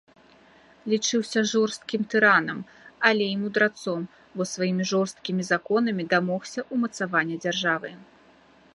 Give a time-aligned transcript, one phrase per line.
[0.91, 2.59] Лічыўся жорсткім тыранам,
[3.11, 4.01] але і мудрацом,
[4.39, 7.89] бо сваімі жорсткімі законамі дамогся ўмацавання дзяржавы.